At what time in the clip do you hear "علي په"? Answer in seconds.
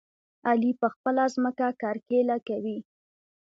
0.49-0.87